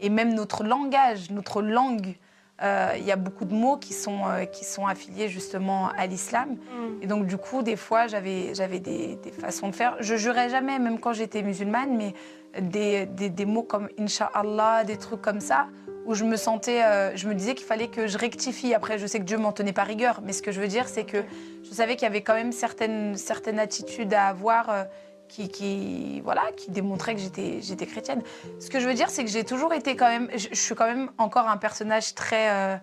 [0.00, 2.16] Et même notre langage, notre langue,
[2.62, 6.06] euh, il y a beaucoup de mots qui sont, euh, qui sont affiliés justement à
[6.06, 6.56] l'islam.
[7.00, 9.96] Et donc, du coup, des fois, j'avais j'avais des, des façons de faire.
[10.00, 12.14] Je jurais jamais, même quand j'étais musulmane, mais
[12.60, 15.68] des, des, des mots comme Inch'Allah, des trucs comme ça,
[16.04, 18.74] où je me sentais, euh, je me disais qu'il fallait que je rectifie.
[18.74, 20.86] Après, je sais que Dieu m'en tenait pas rigueur, mais ce que je veux dire,
[20.88, 21.22] c'est que
[21.62, 24.86] je savais qu'il y avait quand même certaines, certaines attitudes à avoir
[25.30, 28.22] qui, qui, voilà, qui démontraient que j'étais j'étais chrétienne.
[28.58, 30.74] Ce que je veux dire, c'est que j'ai toujours été quand même, je, je suis
[30.74, 32.76] quand même encore un personnage très, euh,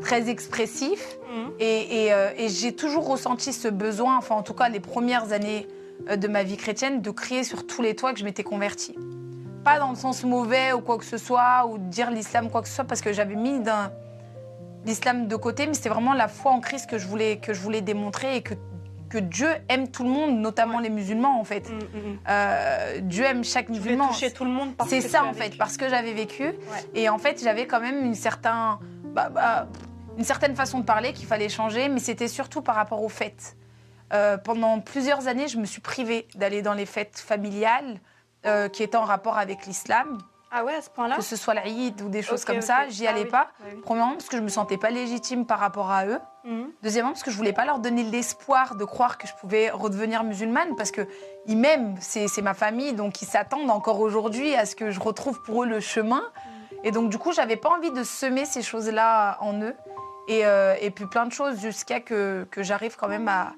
[0.00, 1.16] très expressif.
[1.34, 1.52] Mhm.
[1.58, 5.32] Et, et, euh, et j'ai toujours ressenti ce besoin, enfin en tout cas les premières
[5.32, 5.66] années
[6.08, 8.96] euh, de ma vie chrétienne, de crier sur tous les toits que je m'étais convertie.
[9.64, 12.62] Pas dans le sens mauvais ou quoi que ce soit, ou de dire l'islam quoi
[12.62, 13.60] que ce soit, parce que j'avais mis
[14.86, 17.60] l'islam de côté, mais c'était vraiment la foi en Christ que je voulais, que je
[17.60, 18.54] voulais démontrer et que,
[19.10, 21.68] que Dieu aime tout le monde, notamment les musulmans en fait.
[21.68, 21.78] Mm, mm,
[22.12, 22.18] mm.
[22.28, 24.08] Euh, Dieu aime chaque Tu musulman.
[24.08, 25.58] toucher tout le monde parce C'est ça en fait, vécu.
[25.58, 26.54] parce que j'avais vécu.
[26.94, 28.14] Et en fait, j'avais quand même une,
[29.12, 29.66] bah, bah,
[30.16, 33.56] une certaine façon de parler qu'il fallait changer, mais c'était surtout par rapport aux fêtes.
[34.12, 38.00] Euh, pendant plusieurs années, je me suis privée d'aller dans les fêtes familiales
[38.46, 40.18] euh, qui étaient en rapport avec l'islam,
[40.50, 42.88] Ah ouais, à ce point-là que ce soit l'Aïd ou des choses comme ça.
[42.88, 43.48] J'y Ah allais pas.
[43.64, 43.80] oui.
[43.84, 46.18] Premièrement, parce que je me sentais pas légitime par rapport à eux.
[46.44, 46.70] Mhm.
[46.82, 50.24] Deuxièmement, parce que je voulais pas leur donner l'espoir de croire que je pouvais redevenir
[50.24, 51.06] musulmane, parce que
[51.46, 55.42] ils m'aiment, c'est ma famille, donc ils s'attendent encore aujourd'hui à ce que je retrouve
[55.42, 56.22] pour eux le chemin.
[56.84, 59.74] Et donc du coup, j'avais pas envie de semer ces choses-là en eux.
[60.28, 63.52] Et, euh, et puis plein de choses jusqu'à que, que j'arrive quand même à,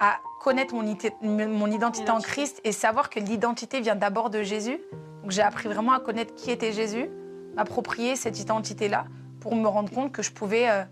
[0.00, 2.20] à connaître mon, ité- mon identité en.
[2.20, 4.80] Christ et savoir que l'identité vient d'abord de Jésus.
[5.22, 7.08] Donc j'ai appris vraiment à connaître qui était Jésus,
[7.54, 9.04] m'approprier cette identité-là
[9.40, 10.82] pour me rendre compte que je pouvais euh,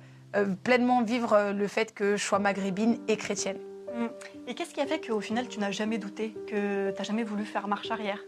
[0.44, 3.58] pleinement vivre euh, le fait que je sois maghrébine et chrétienne.
[3.94, 4.06] Mm.
[4.48, 7.24] Et qu'est-ce qui a fait qu'au final tu n'as jamais douté, que tu n'as jamais
[7.24, 8.20] voulu faire marche arrière?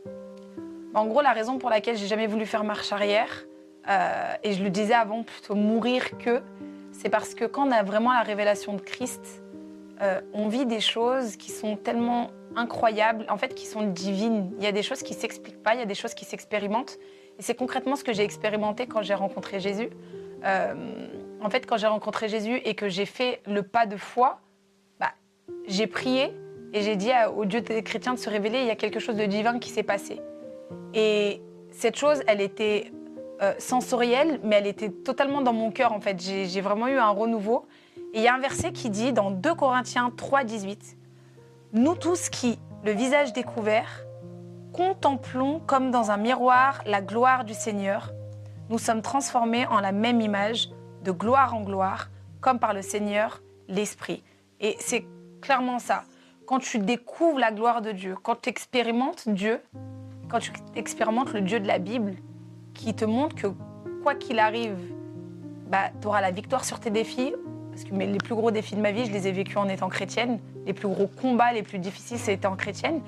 [0.94, 3.44] En gros, la raison pour laquelle j'ai jamais voulu faire marche arrière,
[3.88, 6.42] euh, et je le disais avant, plutôt mourir que,
[6.92, 9.42] c'est parce que quand on a vraiment la révélation de Christ,
[10.00, 14.52] euh, on vit des choses qui sont tellement incroyables, en fait, qui sont divines.
[14.58, 16.98] Il y a des choses qui s'expliquent pas, il y a des choses qui s'expérimentent.
[17.38, 19.90] Et c'est concrètement ce que j'ai expérimenté quand j'ai rencontré Jésus.
[20.44, 20.74] Euh,
[21.40, 24.40] en fait, quand j'ai rencontré Jésus et que j'ai fait le pas de foi,
[24.98, 25.12] bah,
[25.66, 26.34] j'ai prié
[26.72, 29.16] et j'ai dit au Dieu des chrétiens de se révéler, il y a quelque chose
[29.16, 30.20] de divin qui s'est passé.
[30.94, 32.92] Et cette chose, elle était
[33.40, 36.20] euh, sensorielle, mais elle était totalement dans mon cœur, en fait.
[36.20, 37.66] J'ai vraiment eu un renouveau.
[38.12, 40.96] Et il y a un verset qui dit, dans 2 Corinthiens 3, 18,
[41.72, 44.04] Nous tous qui, le visage découvert,
[44.72, 48.12] contemplons comme dans un miroir la gloire du Seigneur,
[48.70, 50.68] nous sommes transformés en la même image,
[51.04, 52.08] de gloire en gloire,
[52.40, 54.22] comme par le Seigneur, l'Esprit.
[54.60, 55.04] Et c'est
[55.40, 56.04] clairement ça.
[56.46, 59.60] Quand tu découvres la gloire de Dieu, quand tu expérimentes Dieu,
[60.28, 62.14] quand tu expérimentes le Dieu de la Bible,
[62.74, 63.48] qui te montre que
[64.02, 64.76] quoi qu'il arrive,
[65.68, 67.34] bah, tu auras la victoire sur tes défis.
[67.70, 69.88] Parce que les plus gros défis de ma vie, je les ai vécus en étant
[69.88, 70.40] chrétienne.
[70.66, 73.00] Les plus gros combats, les plus difficiles, c'était en chrétienne.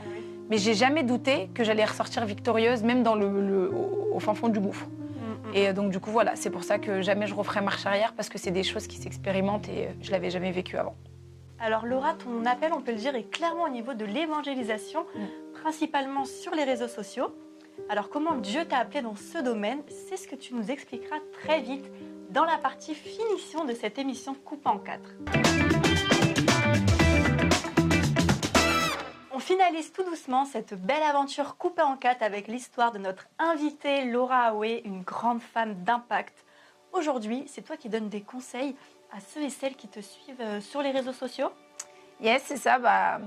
[0.49, 4.35] Mais j'ai jamais douté que j'allais ressortir victorieuse, même dans le, le- au, au fin
[4.35, 4.87] fond du gouffre.
[5.55, 8.15] Et euh, donc, du coup, voilà, c'est pour ça que jamais je referai marche arrière,
[8.15, 10.97] parce que c'est des choses qui s'expérimentent et euh, je l'avais jamais vécu avant.
[11.59, 15.05] Alors Laura, ton appel, on peut le dire, est clairement au niveau de l'évangélisation,
[15.63, 17.35] principalement sur les réseaux sociaux.
[17.91, 19.81] Alors comment Dieu t'a appelé dans ce domaine?
[19.89, 21.91] C'est ce que tu nous expliqueras très vite
[22.31, 25.80] dans la partie finition de cette émission Coupe en 4.
[29.41, 34.05] On finalise tout doucement cette belle aventure coupée en quatre avec l'histoire de notre invitée
[34.05, 36.45] Laura Aoué, une grande femme d'impact.
[36.93, 38.77] Aujourd'hui, c'est toi qui donnes des conseils
[39.11, 41.49] à ceux et celles qui te suivent euh, sur les réseaux sociaux?
[42.21, 42.79] Yes, c'est ça.
[42.79, 43.19] Bah,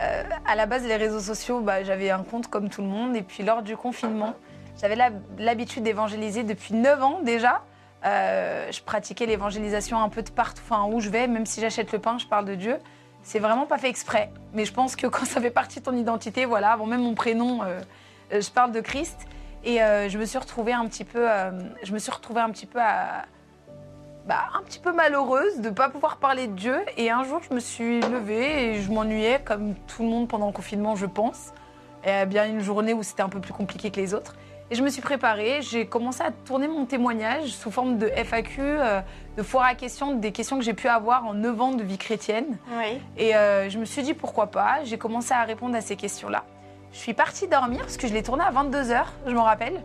[0.00, 3.14] euh, à la base, les réseaux sociaux, bah, j'avais un compte comme tout le monde.
[3.14, 4.32] Et puis, lors du confinement,
[4.80, 4.96] j'avais
[5.36, 7.62] l'habitude d'évangéliser depuis 9 ans déjà.
[8.06, 11.92] Euh, je pratiquais l'évangélisation un peu de partout, enfin, où je vais, même si j'achète
[11.92, 12.78] le pain, je parle de Dieu.
[13.24, 14.30] C'est vraiment pas fait exprès.
[14.52, 17.14] Mais je pense que quand ça fait partie de ton identité, voilà, avant même mon
[17.14, 17.80] prénom, euh,
[18.32, 19.18] euh, je parle de Christ.
[19.64, 21.26] Et euh, je me suis retrouvée un petit peu,
[21.82, 22.78] je me suis retrouvée un petit peu
[24.26, 26.76] bah, un petit peu malheureuse de ne pas pouvoir parler de Dieu.
[26.98, 30.48] Et un jour, je me suis levée et je m'ennuyais, comme tout le monde pendant
[30.48, 31.54] le confinement, je pense.
[32.06, 34.34] Et bien une journée où c'était un peu plus compliqué que les autres.
[34.74, 38.60] Et je me suis préparée, j'ai commencé à tourner mon témoignage sous forme de FAQ,
[38.60, 39.00] euh,
[39.36, 41.96] de foire à questions, des questions que j'ai pu avoir en 9 ans de vie
[41.96, 42.58] chrétienne.
[42.76, 43.00] Oui.
[43.16, 44.82] Et euh, je me suis dit pourquoi pas.
[44.82, 46.42] J'ai commencé à répondre à ces questions-là.
[46.92, 49.80] Je suis partie dormir parce que je l'ai tourné à 22h, je m'en rappelle.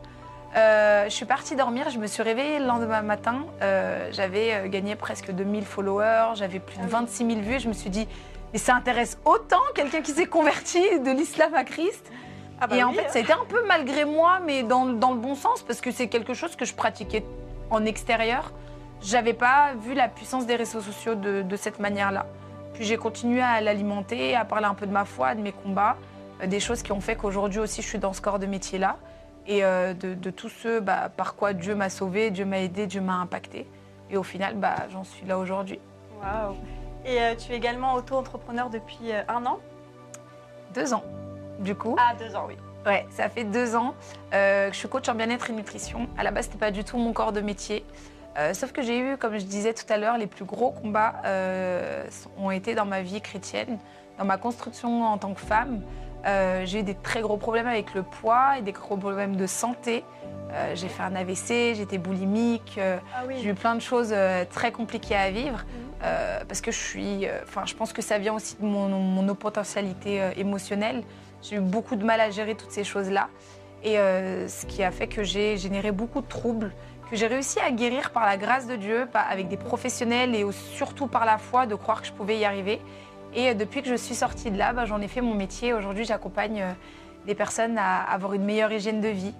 [0.56, 3.46] Euh, je suis partie dormir, je me suis réveillée le lendemain matin.
[3.62, 7.60] euh, j'avais gagné presque 2000 followers, j'avais plus de 26 000 vues.
[7.60, 8.08] Je me suis dit,
[8.54, 12.12] mais ça intéresse autant quelqu'un qui s'est converti de l'islam à Christ.
[12.62, 13.10] Ah bah et en fait, hein.
[13.10, 15.92] ça a été un peu malgré moi, mais dans, dans le bon sens, parce que
[15.92, 17.24] c'est quelque chose que je pratiquais
[17.70, 18.52] en extérieur.
[19.02, 22.26] J'avais pas vu la puissance des réseaux sociaux de, de cette manière-là.
[22.74, 25.96] Puis j'ai continué à l'alimenter, à parler un peu de ma foi, de mes combats,
[26.42, 28.98] euh, des choses qui ont fait qu'aujourd'hui aussi je suis dans ce corps de métier-là,
[29.48, 32.88] et euh, de, de tous ceux bah, par quoi Dieu m'a sauvé, Dieu m'a aidé,
[32.88, 33.66] Dieu m'a impacté.
[34.12, 35.80] Et au final, bah, j'en suis là aujourd'hui.
[36.22, 36.56] Waouh.
[37.06, 39.60] Et euh, tu es également auto-entrepreneur depuis euh, un an?
[40.74, 41.04] Deux ans,
[41.60, 41.96] du coup.
[42.00, 42.56] Ah, deux ans, oui.
[42.86, 43.94] Ouais, ça fait deux ans
[44.34, 46.08] euh, que je suis coach en bien-être et nutrition.
[46.18, 47.86] À la base, c'était pas du tout mon corps de métier.
[48.38, 51.16] Euh, sauf que j'ai eu, comme je disais tout à l'heure, les plus gros combats
[51.26, 52.06] euh,
[52.38, 53.78] ont été dans ma vie chrétienne,
[54.18, 55.82] dans ma construction en tant que femme.
[56.66, 60.04] J'ai eu des très gros problèmes avec le poids et des gros problèmes de santé.
[60.74, 62.78] J'ai fait un AVC, j'étais boulimique.
[62.80, 63.36] Ah oui.
[63.42, 64.14] j'ai eu plein de choses
[64.52, 65.64] très compliquées à vivre
[66.04, 67.28] euh, parce que je suis.
[67.44, 71.04] Enfin, je pense que ça vient aussi de mon, mon potentialité émotionnelle.
[71.42, 73.30] J'ai eu beaucoup de mal à gérer toutes ces choses-là.
[73.84, 76.74] Et euh, ce qui a fait que j'ai généré beaucoup de troubles,
[77.10, 81.08] que j'ai réussi à guérir par la grâce de Dieu, avec des professionnels et surtout
[81.08, 82.82] par la foi, de croire que je pouvais y arriver.
[83.34, 85.74] Et euh, depuis que je suis sortie de là, bah, j'en ai fait mon métier.
[85.74, 86.74] Aujourd'hui, j'accompagne euh,
[87.26, 89.34] des personnes à avoir une meilleure hygiène de vie,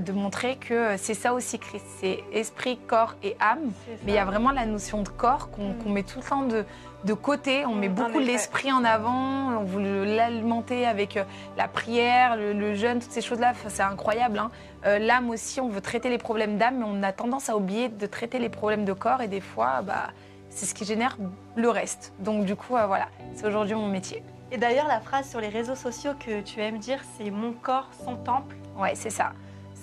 [0.00, 3.70] de montrer que euh, c'est ça aussi Christ, c'est esprit, corps et âme.
[4.04, 5.92] Mais il y a vraiment la notion de corps qu'on Mm.
[5.92, 6.64] met tout le temps de,
[7.04, 7.64] de côté.
[7.66, 9.50] On met Mm, en beaucoup l'esprit en avant.
[9.60, 11.24] On veut l'alimenter avec euh,
[11.56, 13.50] la prière, le, le jeûne, toutes ces choses-là.
[13.52, 14.38] Enfin, c'est incroyable.
[14.38, 14.50] hein.
[14.86, 17.88] Euh, L'âme aussi, on veut traiter les problèmes d'âme, mais on a tendance à oublier
[17.88, 19.22] de traiter les problèmes de corps.
[19.22, 20.08] Et des fois, bah,
[20.50, 21.16] c'est ce qui génère
[21.54, 22.12] le reste.
[22.18, 24.22] Donc du coup, euh, voilà, c'est aujourd'hui mon métier.
[24.52, 27.88] Et d'ailleurs, la phrase sur les réseaux sociaux que tu aimes dire, c'est mon corps,
[28.04, 28.54] son temple.
[28.78, 29.32] Ouais, c'est ça.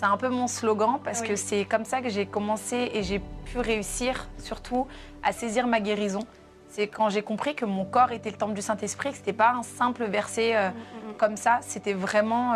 [0.03, 1.29] C'est un peu mon slogan parce Oui.
[1.29, 4.85] que c'est comme ça que j'ai commencé et j'ai pu réussir surtout
[5.23, 6.19] à saisir ma guérison.
[6.67, 9.51] C'est quand j'ai compris que mon corps était le temple du Saint-Esprit, que c'était pas
[9.51, 10.71] un simple verset euh,
[11.17, 12.53] comme ça, c'était vraiment,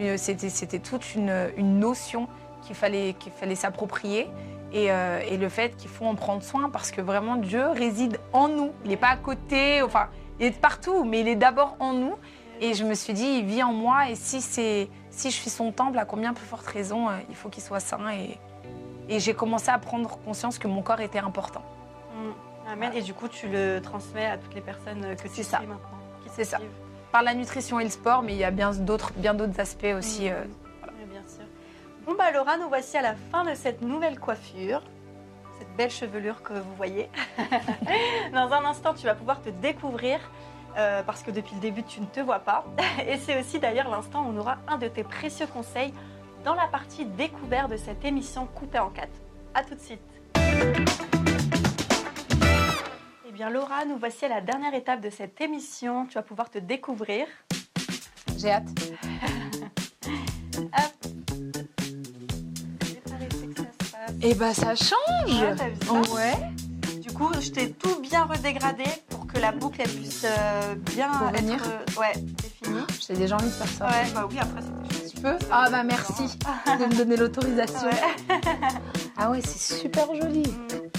[0.00, 2.26] euh, c'était toute une, une notion
[2.62, 4.26] qu'il fallait, qu'il fallait s'approprier.
[4.72, 8.18] Et, euh, et le fait qu'il faut en prendre soin parce que vraiment Dieu réside
[8.32, 8.72] en nous.
[8.82, 10.08] Il n'est pas à côté, enfin,
[10.40, 12.16] il est partout, mais il est d'abord en nous.
[12.60, 14.88] Et je me suis dit, il vit en moi et si, c'est,
[15.20, 17.80] si je suis son temple, à combien plus forte raison, euh, il faut qu'il soit
[17.80, 18.10] saint.
[18.10, 18.38] Et,
[19.08, 21.62] et j'ai commencé à prendre conscience que mon corps était important.
[22.14, 22.70] Mm.
[22.72, 22.92] Amen.
[22.94, 25.58] Et du coup, tu le transmets à toutes les personnes que tu ça.
[25.58, 25.98] suis maintenant.
[26.34, 26.58] C'est ça.
[27.12, 29.94] Par la nutrition et le sport, mais il y a bien d'autres, bien d'autres aspects
[29.96, 30.26] aussi.
[30.30, 30.32] Mm.
[30.32, 30.44] euh,
[30.86, 31.44] Oui, bien sûr.
[32.06, 34.82] Bon bah Laura, nous voici à la fin de cette nouvelle coiffure,
[35.58, 37.10] cette belle chevelure que vous voyez.
[38.32, 40.18] Dans un instant, tu vas pouvoir te découvrir
[40.76, 42.64] euh, parce que depuis le début, tu ne te vois pas.
[43.06, 45.92] Et c'est aussi d'ailleurs l'instant où on aura un de tes précieux conseils
[46.44, 49.20] dans la partie découverte de cette émission coupée en quatre.
[49.54, 50.00] À tout de suite.
[53.28, 56.06] Eh bien Laura, nous voici à la dernière étape de cette émission.
[56.06, 57.26] Tu vas pouvoir te découvrir.
[58.38, 58.68] J'ai hâte.
[63.04, 63.62] Pas laissé que
[64.54, 66.34] ça bah change Ouais, t'as vu ça Ouais.
[67.00, 68.84] Du coup, je t'ai tout bien redégradé
[69.32, 71.56] que la boucle elle puisse euh, bien Revenir.
[71.56, 71.68] être.
[71.96, 72.12] euh, ouais,
[72.62, 72.80] fini.
[73.06, 73.86] J'ai déjà envie de faire ça.
[73.88, 75.08] Ouais, bah oui, après c'était.
[75.10, 75.36] Tu peux?
[75.50, 76.38] Ah bah merci
[76.78, 77.88] de me donner l'autorisation.
[77.88, 78.36] Ouais.
[79.22, 80.44] Ah ouais, c'est super joli.
[80.44, 80.90] Cheveux.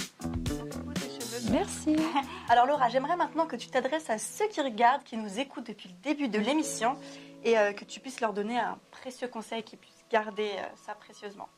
[1.52, 1.96] Merci.
[2.50, 5.90] Alors Laura, j'aimerais maintenant que tu t'adresses à ceux qui regardent, qui nous écoutent depuis
[5.90, 6.96] le début de l'émission
[7.44, 10.94] et euh, que tu puisses leur donner un précieux conseil, qu'ils puissent garder euh, ça
[10.94, 11.50] précieusement.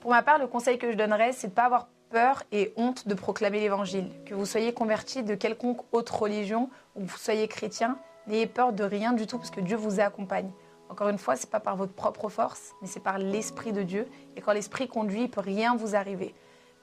[0.00, 2.72] Pour ma part, le conseil que je donnerais, c'est de ne pas avoir peur et
[2.76, 4.10] honte de proclamer l'évangile.
[4.26, 7.96] Que vous soyez converti de quelconque autre religion ou que vous soyez chrétien,
[8.26, 10.50] n'ayez peur de rien du tout parce que Dieu vous accompagne.
[10.90, 14.06] Encore une fois, c'est pas par votre propre force, mais c'est par l'Esprit de Dieu.
[14.36, 16.34] Et quand l'Esprit conduit, il peut rien vous arriver.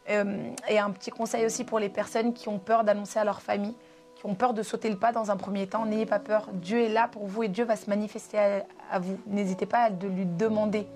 [0.09, 3.41] Euh, et un petit conseil aussi pour les personnes qui ont peur d'annoncer à leur
[3.41, 3.75] famille,
[4.15, 6.49] qui ont peur de sauter le pas dans un premier temps, n'ayez pas peur.
[6.53, 9.19] Dieu est là pour vous et Dieu va se manifester à, à vous.
[9.27, 10.87] N'hésitez pas à de lui demander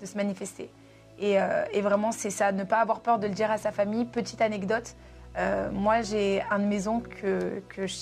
[0.00, 0.70] de se manifester.
[1.20, 3.72] Et, euh, et vraiment, c'est ça, ne pas avoir peur de le dire à sa
[3.72, 4.06] famille.
[4.06, 4.96] Petite anecdote,
[5.36, 7.10] euh, moi j'ai un de mes oncles
[7.68, 7.94] que, je,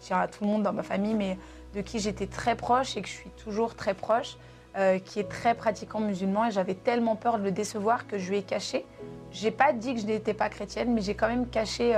[0.00, 1.36] tiens à tout le monde dans ma famille, mais
[1.74, 4.36] de qui j'étais très proche et que je suis toujours très proche,
[4.76, 6.46] euh, qui est très pratiquant musulman.
[6.46, 8.86] Et j'avais tellement peur de le décevoir que je lui ai caché.
[9.32, 11.94] J'ai pas dit que je n'étais pas chrétienne, mais j'ai quand même caché,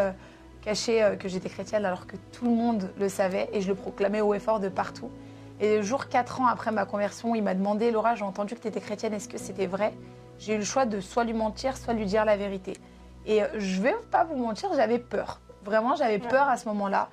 [0.63, 4.21] caché que j'étais chrétienne alors que tout le monde le savait et je le proclamais
[4.21, 5.11] haut et fort de partout.
[5.61, 8.61] Et le jour 4 ans après ma conversion, il m'a demandé Laura, j'ai entendu que
[8.61, 9.95] tu étais chrétienne, est-ce que c'était vrai?
[10.39, 12.75] J'ai eu le choix de soit lui mentir, soit lui dire la vérité.
[13.27, 15.41] Et euh, je vais pas vous mentir, j'avais peur.
[15.65, 16.29] Vraiment, j'avais Ouais.
[16.29, 17.09] peur à ce moment-là.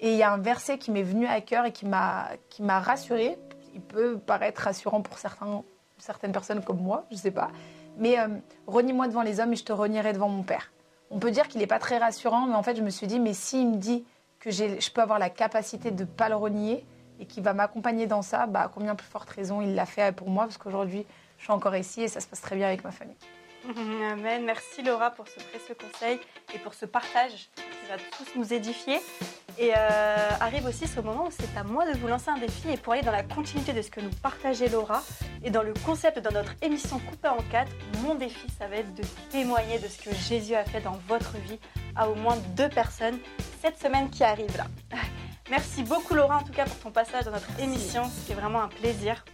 [0.00, 2.62] Et il y a un verset qui m'est venu à cœur et qui m'a qui
[2.62, 3.38] m'a rassurée.
[3.74, 5.62] Il peut paraître rassurant pour certains,
[5.98, 7.50] certaines personnes comme moi, je sais pas.
[7.98, 8.26] Mais euh,
[8.66, 10.72] renie-moi devant les hommes et je te renierai devant mon Père.
[11.10, 13.20] On peut dire qu'il n'est pas très rassurant, mais en fait, je me suis dit,
[13.20, 14.04] mais s'il me dit
[14.40, 16.84] que je peux avoir la capacité de ne pas le renier
[17.20, 20.28] et qu'il va m'accompagner dans ça, bah, combien plus forte raison il l'a fait pour
[20.30, 21.06] moi, parce qu'aujourd'hui,
[21.42, 23.16] je suis encore ici et ça se passe très bien avec ma famille.
[24.12, 24.44] Amen.
[24.44, 26.20] Merci Laura pour ce précieux conseil
[26.54, 29.00] et pour ce partage qui va tous nous édifier.
[29.58, 32.70] Et euh, arrive aussi ce moment où c'est à moi de vous lancer un défi
[32.70, 35.02] et pour aller dans la continuité de ce que nous partageait Laura
[35.42, 37.72] et dans le concept de notre émission coupée en quatre,
[38.04, 41.36] mon défi ça va être de témoigner de ce que Jésus a fait dans votre
[41.38, 41.58] vie
[41.96, 43.18] à au moins deux personnes
[43.60, 44.66] cette semaine qui arrive là.
[45.50, 48.68] Merci beaucoup Laura en tout cas pour ton passage dans notre émission, c'était vraiment un
[48.68, 49.24] plaisir.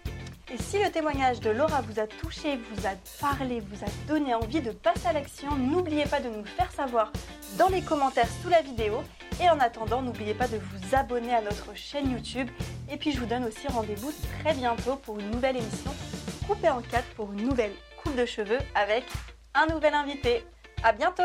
[0.50, 4.34] Et si le témoignage de Laura vous a touché, vous a parlé, vous a donné
[4.34, 7.12] envie de passer à l'action, n'oubliez pas de nous faire savoir
[7.58, 9.02] dans les commentaires sous la vidéo.
[9.42, 12.48] Et en attendant, n'oubliez pas de vous abonner à notre chaîne YouTube.
[12.90, 15.94] Et puis je vous donne aussi rendez-vous très bientôt pour une nouvelle émission
[16.46, 19.04] coupée en quatre pour une nouvelle coupe de cheveux avec
[19.54, 20.46] un nouvel invité.
[20.82, 21.22] À bientôt